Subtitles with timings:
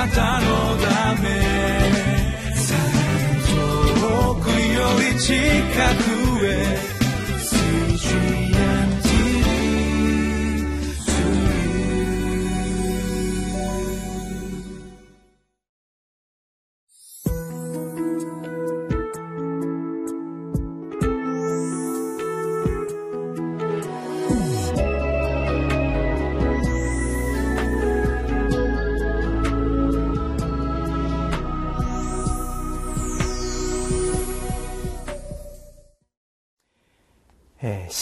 [0.00, 0.46] なたの
[0.78, 1.28] ため。
[4.00, 5.34] 遠くより近
[6.04, 6.09] く。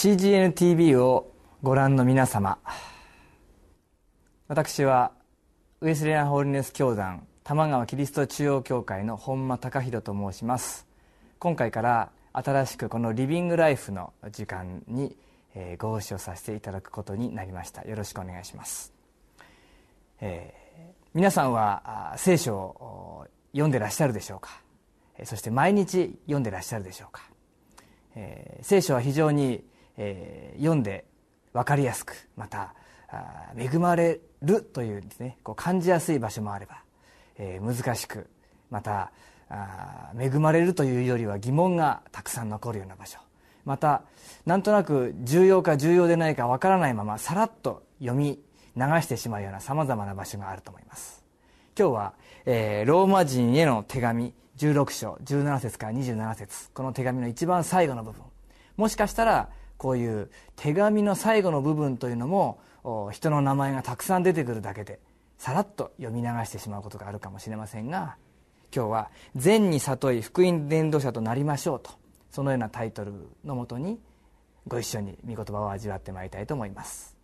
[0.01, 2.57] CGNTV をご覧の皆様
[4.47, 5.11] 私は
[5.81, 10.87] ウエスレアンホールネス教団玉川キリスト中央教会の本間隆弘と申します。
[11.37, 15.17] 今回から新しくこのリビングライフの時間に、
[15.53, 17.81] えー、ご一緒させていただくことになりました。
[17.81, 18.93] よろしくお願いします、
[20.21, 24.61] えー、皆さんは聖書を読んでらっしゃるでしょうか？
[25.25, 27.23] そして毎日読んでらっしゃるでしょうか？
[28.15, 29.61] えー、聖書は非常に、
[30.01, 31.05] えー、読んで
[31.53, 32.73] 分かりやすくまた
[33.57, 36.83] 恵まれるというですねこう感じやすい場所もあれば、
[37.37, 38.27] えー、難しく
[38.71, 39.11] また
[40.17, 43.19] 恵まれるというよりは疑問がたくさん残るような場所。
[43.65, 44.03] また
[44.45, 48.39] なんとなく重要か重要でないかわからないままさらっと読み
[48.75, 51.23] 流してしまうようなさまざまな場所があると思います。
[51.77, 52.13] 今日は、
[52.45, 58.23] えー、ローマ人への手紙16章17節から27節この手紙の一番最後の部分。
[58.77, 62.59] もしかしたらこういう手紙の最後の部分というのも
[63.11, 64.99] 人の名前がたくさん出てくるだけで
[65.37, 68.17] さらっと読み流してしまうことがあるかもしれませんが
[68.75, 71.91] 今日は「善に悟い福音伝道者となりましょう」と
[72.29, 73.13] そのようなタイトル
[73.45, 73.99] のもとに
[74.67, 77.17] ご一緒に御言葉を味わってまいりたいと思います。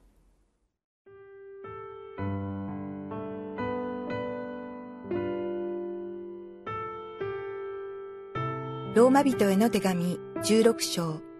[8.95, 11.34] ローマ人への手紙16章。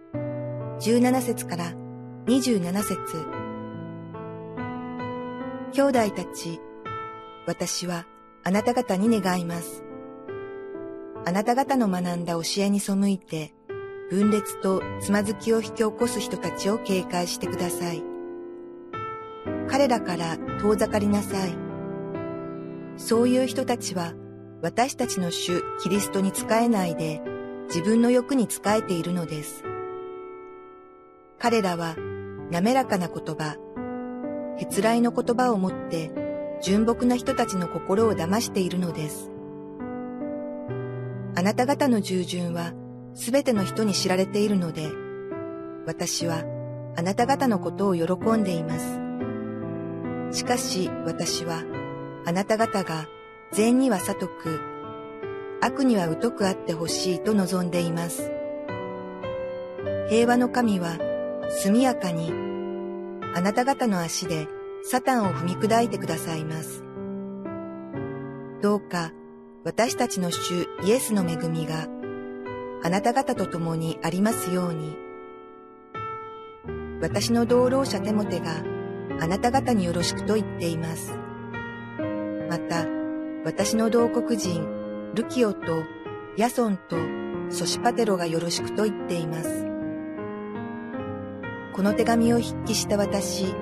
[0.79, 1.73] 17節から
[2.25, 2.99] 27節
[5.71, 6.59] 兄弟たち、
[7.47, 8.05] 私は
[8.43, 9.83] あなた方に願います。
[11.25, 13.53] あなた方の学んだ教えに背いて、
[14.09, 18.03] 分裂とつまずきを引き起こす人たちを警戒してください。
[19.69, 21.55] 彼らから遠ざかりなさい。
[22.97, 24.13] そういう人たちは
[24.61, 27.21] 私たちの主キリストに仕えないで、
[27.67, 29.63] 自分の欲に仕えているのです。
[31.37, 31.95] 彼らは
[32.51, 33.57] 滑らかな言葉、
[34.57, 36.11] へつらいの言葉を持って
[36.61, 39.31] 純朴な人たちの心を騙しているのです。
[41.35, 42.73] あなた方の従順は
[43.13, 44.89] すべての人に知られているので、
[45.85, 46.43] 私は
[46.95, 48.79] あなた方のことを喜んでいま
[50.31, 50.37] す。
[50.37, 51.63] しかし私は
[52.25, 53.07] あなた方が
[53.51, 54.61] 善には悟く
[55.61, 58.31] 悪には疎くあってほしいと望んでいます。
[60.09, 60.97] 平和の神は
[61.49, 62.31] 速やかに
[63.33, 64.47] あなた方の足で
[64.83, 66.83] サタンを踏み砕いてくださいます。
[68.61, 69.11] どうか
[69.63, 71.87] 私たちの主イエスの恵みが
[72.83, 74.95] あなた方と共にありますように。
[77.01, 78.63] 私の同労者テモテが
[79.19, 81.17] あなた方によろしくと言っています。
[82.49, 82.85] また、
[83.43, 85.83] 私の同国人ルキオと
[86.37, 86.95] ヤソンと
[87.49, 89.74] ソシパテロがよろしくと言っています。
[91.75, 93.53] この手紙を筆記した私、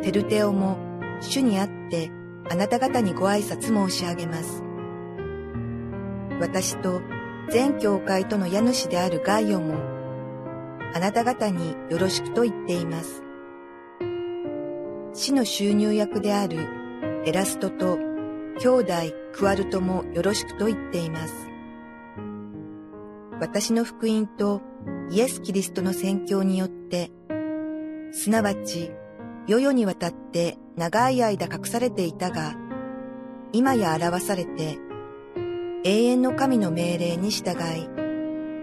[0.00, 0.78] テルテオも
[1.20, 2.10] 主にあって
[2.48, 4.62] あなた方にご挨拶申し上げます。
[6.40, 7.02] 私と
[7.50, 9.74] 全教会との家主であるガイオも
[10.94, 13.22] あなた方によろしくと言っています。
[15.12, 16.66] 死の収入役である
[17.26, 17.98] エラストと
[18.62, 18.92] 兄弟
[19.34, 21.34] クワルトもよろしくと言っています。
[23.42, 24.62] 私の福音と
[25.10, 27.10] イエス・キリストの宣教によって、
[28.10, 28.90] すなわち、
[29.46, 32.54] 世々にわたって長い間隠されていたが、
[33.52, 34.78] 今や表されて、
[35.84, 37.88] 永遠の神の命令に従い、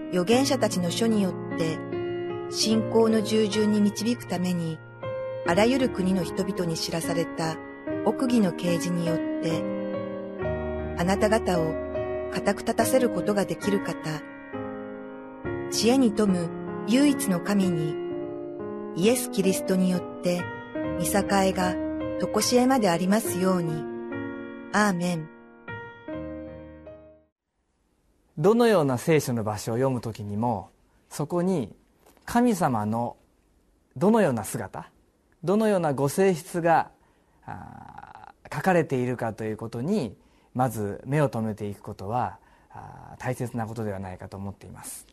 [0.10, 1.78] 預言者たちの書によって、
[2.50, 4.80] 信仰の従順に導くために、
[5.48, 7.56] あらゆる国の人々に知らされた
[8.06, 9.64] 奥義の啓示によって、
[10.98, 11.74] あなた方を
[12.32, 13.96] 固く立たせることができる方、
[15.72, 16.50] 知恵に富む
[16.88, 18.05] 唯一の神に、
[18.98, 20.42] イエス・キリストによって、
[21.00, 21.76] 見境が
[22.20, 23.84] とこしえまでありますように。
[24.72, 25.30] アーメン。
[28.38, 30.70] どのような聖書の場所を読むときにも、
[31.10, 31.76] そこに
[32.26, 33.18] 神様の
[33.98, 34.90] どのような姿、
[35.44, 36.92] どのようなご性質が
[38.54, 40.16] 書かれているかということに
[40.54, 42.40] まず目を留めていくことは
[43.20, 45.06] 大切なことではないかと思っています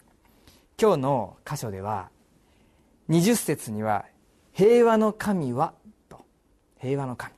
[0.80, 2.08] 今日の箇所では
[3.08, 4.04] 20節には
[4.52, 5.74] 「平和の神は」
[6.08, 6.24] と
[6.78, 7.34] 「平和の神」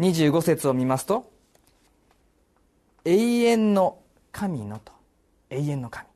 [0.00, 1.30] 25節を見ますと
[3.04, 3.98] 「永遠の
[4.32, 4.92] 神の」と
[5.50, 6.06] 「永遠の神」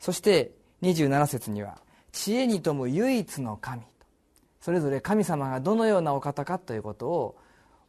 [0.00, 0.52] そして
[0.82, 1.78] 27節には
[2.12, 3.88] 「知恵に富む唯一の神」と。
[4.60, 7.36] それぞれ神様がどのようなお方かということを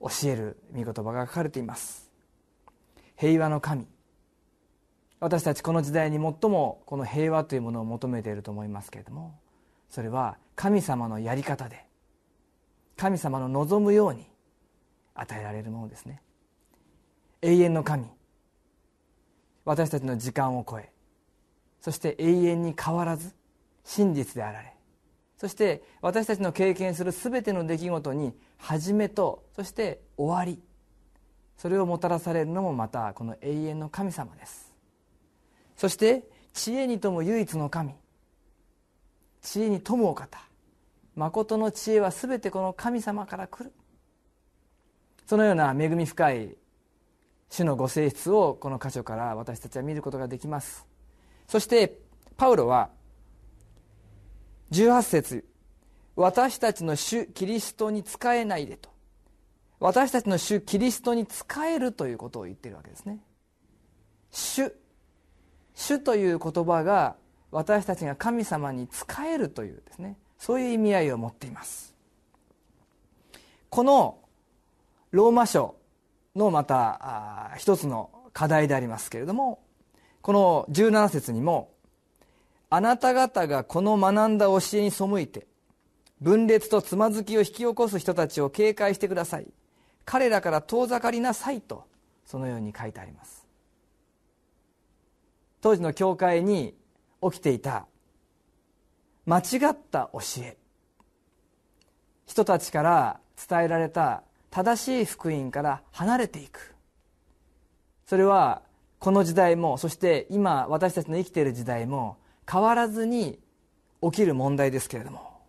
[0.02, 2.10] 教える御言葉が書かれています。
[3.18, 3.88] 平和の神。
[5.20, 9.38] 私たちこの時代に最もこの平和というものを求めていると思いますけれども
[9.92, 11.86] それは神様のやり方で
[12.98, 14.26] 神様の望むように
[15.14, 16.22] 与えられるものですね。
[17.42, 18.06] 永遠の神
[19.66, 20.92] 私たちの時間を超え
[21.82, 23.34] そして永遠に変わらず
[23.84, 24.74] 真実であられ
[25.38, 30.62] そして私たちの経験する全ての出来事に始めとそして終わり
[31.58, 34.72] それをもたらされるのもまたこの永遠の神様です。
[35.76, 36.24] そして
[36.54, 37.94] 知恵に富む唯一の神
[39.42, 40.40] 知恵に富むお方。
[41.16, 43.74] 誠の知恵は全てこの神様から来る。
[45.26, 46.56] そのような恵み深い
[47.50, 50.86] 主のご性質をこの箇所から私たちは見ることができます。
[51.48, 52.00] そして
[52.38, 52.90] パウロは
[54.72, 55.46] 18節
[56.16, 58.90] 私たちの主キリストに仕えないでと。
[59.80, 63.20] 私たちの主キリストに仕えるということを言ってるわけですね。
[64.32, 64.74] 主
[65.74, 67.16] 主という言葉が
[67.52, 71.94] 私たちが神様に仕えるというですねそういう意味合いを持っています。
[73.70, 74.18] この
[75.12, 75.76] ローマ書
[76.36, 79.60] のまた一つの課題でありますけれども
[80.22, 81.72] この17節にも
[82.70, 85.48] あなた方がこの学んだ教えに背いて
[86.22, 89.48] 分裂とつまずきを引き起こす人たちを警戒してください。
[90.06, 91.86] 彼らから遠ざかりなさいと
[92.26, 93.48] そのように書いてあります。
[95.62, 96.74] 当時の教会に
[97.22, 97.88] 起きていた。
[99.26, 99.42] 間違
[99.72, 100.58] った教え。
[102.26, 103.20] 人たちから
[103.50, 106.76] 伝えられた正しい福音から離れていく。
[108.06, 108.62] それは
[109.00, 112.18] この時代もそして今私たちの生きている時代も
[112.50, 113.40] 変わらずに
[114.04, 115.40] 起きる問題ですけれども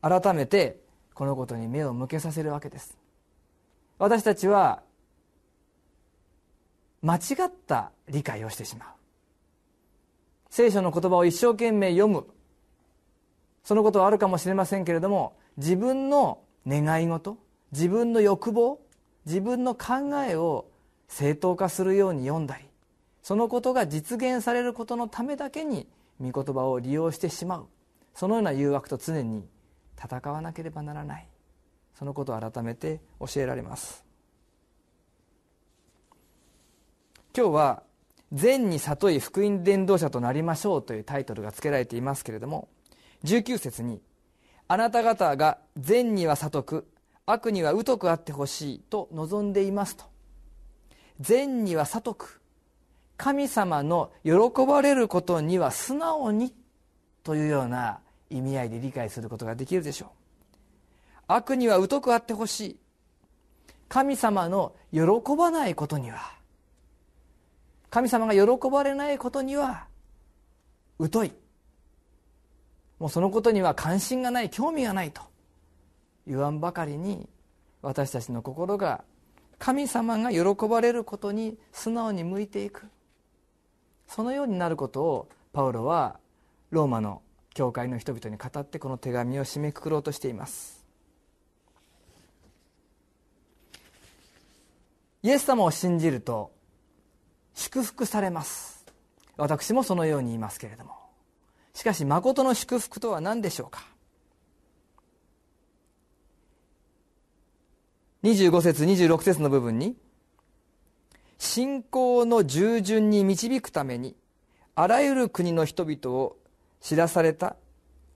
[0.00, 0.80] 改めて
[1.12, 2.96] このことに目を向けさせるわけです。
[3.98, 4.82] 私たちは
[7.02, 8.88] 間違った理解をしてしまう。
[10.54, 12.28] 聖書の言葉を一生懸命読む。
[13.64, 17.38] そのことはあるかもしれませんけれども自分の願い事
[17.72, 18.78] 自分の欲望
[19.26, 20.66] 自分の考えを
[21.08, 22.66] 正当化するように読んだり
[23.20, 25.88] そのことが実現されることのためだけに
[26.20, 27.66] 御言葉を利用してしまう。
[28.14, 29.48] そのような誘惑と常に
[30.00, 31.26] 戦わなければならない。
[31.98, 34.04] そのことを改めて教えられます。
[37.36, 37.82] 今日は
[38.32, 42.68] 善に里い福音伝道者となりましょうというタイトルが付けられていますけれども
[43.24, 44.00] 19節に
[44.66, 46.86] 「あなた方が善には里く
[47.26, 50.04] 悪には疎くあってほしいと望んでいます」と。
[51.20, 52.40] 善には里く
[53.16, 56.52] 神様の喜ばれることには素直に
[57.22, 58.00] というような
[58.30, 60.08] 意味合いで理解することができるでしょう。
[61.28, 62.78] 悪には疎くあってほしい。
[63.88, 65.00] 神様の喜
[65.36, 66.18] ばないことには
[67.94, 69.86] 神様が喜ばれないことには
[70.98, 71.30] 疎い。
[72.98, 75.22] もうそのことには関心がない興味がないと
[76.26, 77.28] 言わんばかりに
[77.82, 79.04] 私たちの心が
[79.60, 82.82] 神様が喜ばれることに素直に向いていく。
[84.08, 86.18] そのようになることをパウロは
[86.72, 87.22] ローマの
[87.54, 90.84] 教会の人々に語ってこの手紙を締めくくろうとしています。
[95.22, 96.50] イエス様を信じると
[97.54, 98.84] 祝福されます。
[99.36, 100.92] 私もそのように言いますけれども。
[101.72, 103.84] しかし誠の祝福とは何でしょうか。
[108.22, 109.96] 25節26節の部分に
[111.38, 114.16] 信仰の従順に導くために
[114.74, 116.36] あらゆる国の人々を
[116.80, 117.56] 知らされた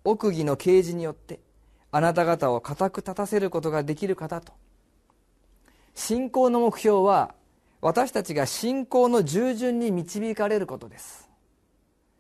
[0.04, 1.40] 奥義の啓示によって
[1.90, 4.54] あなた方を固く立たせることができる方と。
[5.95, 7.35] 信仰の目標は
[7.80, 11.28] 私たちが信仰の従順に導かれることです。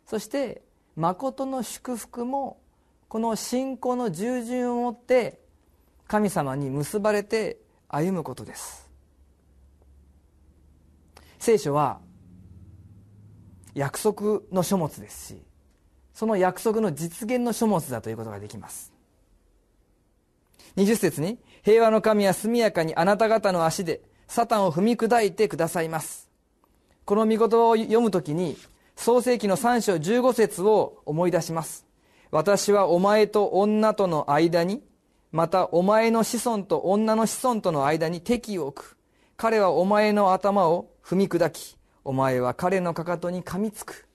[0.06, 0.62] そして
[0.96, 2.60] 誠の祝福も
[3.08, 5.40] この信仰の従順をもって
[6.06, 8.88] 神様に結ばれて歩むことです。
[11.38, 12.00] 聖書は
[13.74, 15.42] 約束の書物ですし
[16.12, 18.92] その約束の実現の書物だということができます。
[20.76, 26.28] 20節に「平和の神は速やかにあなた方の足でサタンを踏み砕いてくださいます。
[27.06, 28.56] この御言葉を読むときに
[28.94, 31.86] 創世紀の3章15節を思い出します。
[32.30, 34.82] 私はお前と女との間に
[35.32, 38.96] またお前の子孫と女の子孫との間に敵を置く。
[39.38, 44.06] 彼はお前の頭を踏み砕きお前は彼のかかとに噛みつく。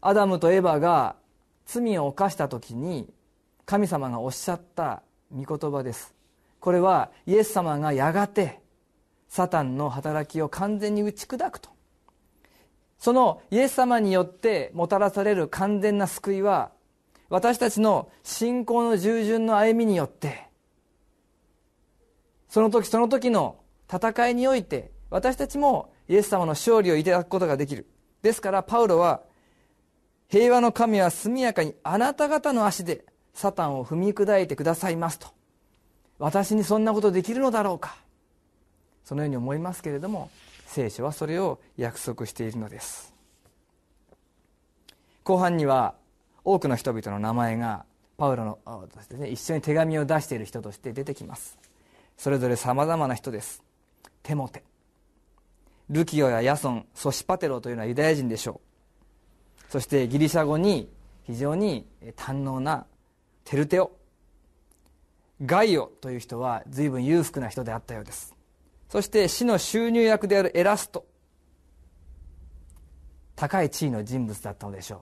[0.00, 1.14] アダムとエバが
[1.64, 3.08] 罪を犯した時に
[3.66, 6.12] 神様がおっしゃった御言葉です。
[6.58, 8.58] これはイエス様がやがて
[9.30, 11.70] サタンの働きを完全に打ち砕くと。
[12.98, 16.72] そのイエス様によってもたらされる完全な救いは
[17.30, 20.48] 私たちの信仰の従順の歩みによって
[22.48, 23.56] その時その時の
[23.90, 27.86] 戦いにおいて私たちもイエス様の勝利をいただくことができる。
[28.22, 29.22] ですからパウロは
[30.28, 35.28] 平和の神は速やかにあなた方の足でサタンを踏み砕いてくださいますと。
[36.18, 37.96] 私にそんなことできるのだろうか。
[39.10, 40.30] そのように思いますけれども
[40.66, 43.12] 聖書はそれを約束しているのです。
[45.24, 45.96] 後半には
[46.44, 47.84] 多くの人々の名前が
[48.16, 48.58] パウロの
[48.94, 51.58] として、ね、一緒に手紙を出している人として出てきます。
[52.16, 53.64] それぞれさまざまな人です。
[54.22, 54.62] テモテ。
[55.88, 58.60] ルキオやヤソンソシパテロというのはユダヤ人でしょ
[59.68, 59.72] う。
[59.72, 60.88] そしてギリシャ語に
[61.24, 61.84] 非常に
[62.16, 62.86] 堪能な
[63.42, 63.90] テルテオ。
[65.44, 68.36] ガイオという人は随分裕福な人であったようです。
[68.90, 71.06] そして死の収入役であるエラスト。
[73.36, 75.00] 高い地位の人物だったのでしょう。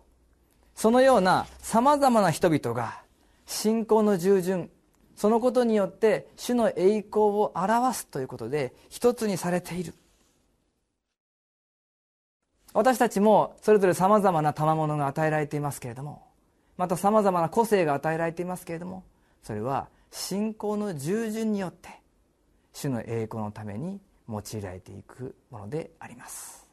[0.75, 3.01] そのようなさまざまな人々が
[3.47, 4.71] 信仰の従順
[5.17, 9.95] そのことによって主の栄光を表すということで一つにされている。
[12.75, 16.27] 私たちもそれぞれさまざまな賜物が与えられていますけれども
[16.77, 19.03] またさまざまな個性が与えられていますけれども
[19.43, 21.98] それは信仰の従順によって
[22.79, 26.65] 主の栄光のために用いられていくものであります。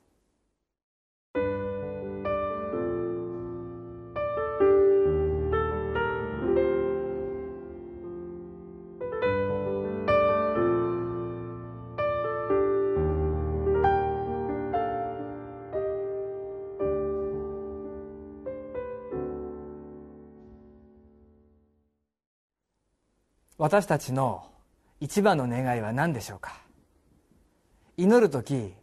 [23.57, 24.51] 私たちの
[24.99, 26.61] 一番の願いは何でしょうか？
[27.97, 28.73] 祈る時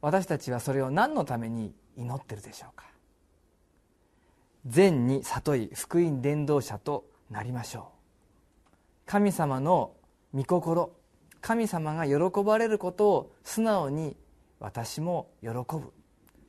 [0.00, 2.84] 私たちはそれを何のために祈ってるでしょうか？
[4.66, 8.70] 善に悟い福音伝道者となりましょう。
[9.06, 9.92] 神様の
[10.34, 10.92] 御心
[11.40, 14.16] 神様が喜ばれることを素直に
[14.60, 15.92] 私も喜ぶ。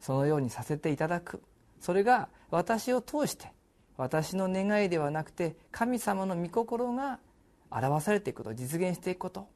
[0.02, 1.42] そのようにさせていただく。
[1.80, 3.52] それが私を通して
[3.98, 7.20] 私の願いではなくて神様の御心が
[7.72, 9.48] 表されていくこと実現していくこと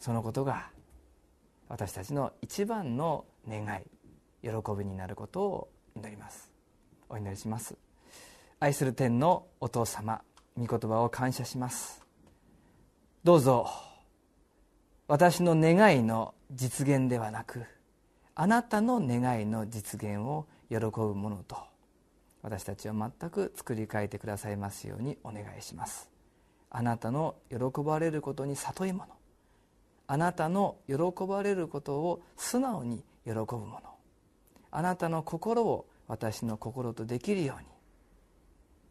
[0.00, 0.70] そのことが
[1.68, 3.82] 私たちの一番の願い
[4.42, 6.50] 喜びになることを祈ります。
[7.08, 7.76] お祈りします。
[8.60, 10.22] 愛する天のお父様
[10.56, 12.04] 御言葉を感謝します。
[13.24, 13.68] どうぞ
[15.06, 17.64] 私の願いの実現ではなく
[18.34, 21.56] あなたの願いの実現を喜ぶものと
[22.42, 26.17] 私たちを全く作り変えてくださいますようにお願いします。
[26.70, 29.14] あなたの喜ばれることに里いもの。
[30.06, 30.96] あなたの喜
[31.26, 33.80] ばれることを素直に喜ぶもの。
[34.70, 37.66] あなたの心を私の心とできるように。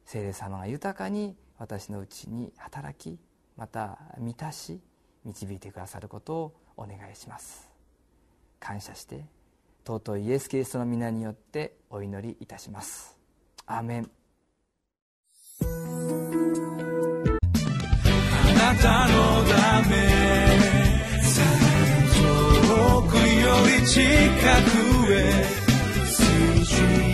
[0.05, 3.19] 聖霊様が豊かに私のうちに働き
[3.57, 4.79] また満たし
[5.25, 7.69] 導いてくださることをお願いします。
[8.59, 9.25] 感謝して
[9.85, 13.17] 尊いイエス・キリストの皆によってお祈りいたします。
[13.65, 14.16] アーメン。
[18.67, 19.95] なたのため。
[22.67, 27.06] 遠くより近くへ。